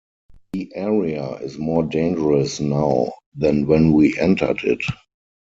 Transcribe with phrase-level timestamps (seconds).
[0.53, 4.81] The area is more dangerous now than when we entered it.